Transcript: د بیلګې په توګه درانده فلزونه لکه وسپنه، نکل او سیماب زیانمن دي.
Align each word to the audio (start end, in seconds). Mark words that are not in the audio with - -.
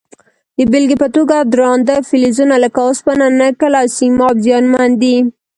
د 0.57 0.59
بیلګې 0.71 0.97
په 1.03 1.07
توګه 1.15 1.37
درانده 1.53 1.95
فلزونه 2.07 2.55
لکه 2.63 2.79
وسپنه، 2.87 3.25
نکل 3.39 3.73
او 3.81 3.87
سیماب 3.97 4.35
زیانمن 4.45 4.91
دي. 5.01 5.17